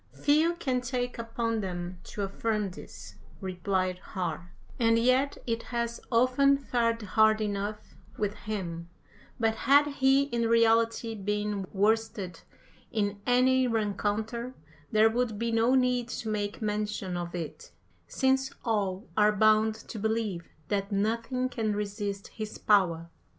"Few 0.13 0.55
can 0.55 0.81
take 0.81 1.19
upon 1.19 1.59
them 1.61 1.99
to 2.05 2.23
affirm 2.23 2.71
this," 2.71 3.17
replied 3.39 3.99
Har, 3.99 4.51
"and 4.79 4.97
yet 4.97 5.37
it 5.45 5.61
has 5.61 6.01
often 6.11 6.57
fared 6.57 7.03
hard 7.03 7.39
enough 7.39 7.93
with 8.17 8.33
him; 8.33 8.89
but 9.39 9.53
had 9.53 9.85
he 9.85 10.23
in 10.23 10.49
reality 10.49 11.13
been 11.13 11.67
worsted 11.71 12.39
in 12.91 13.21
any 13.27 13.67
rencounter 13.67 14.55
there 14.91 15.07
would 15.07 15.37
be 15.37 15.51
no 15.51 15.75
need 15.75 16.07
to 16.07 16.29
make 16.29 16.63
mention 16.63 17.15
of 17.15 17.35
it, 17.35 17.69
since 18.07 18.49
all 18.65 19.07
are 19.15 19.31
bound 19.31 19.75
to 19.75 19.99
believe 19.99 20.49
that 20.69 20.91
nothing 20.91 21.47
can 21.47 21.75
resist 21.75 22.29
his 22.29 22.57
power." 22.57 23.11